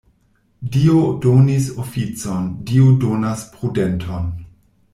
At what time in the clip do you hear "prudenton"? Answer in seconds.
3.59-4.33